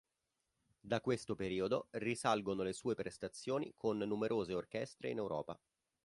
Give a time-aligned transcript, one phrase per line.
[0.79, 5.61] Da questo periodo risalgono le sue prestazioni con numerose orchestre in Europa.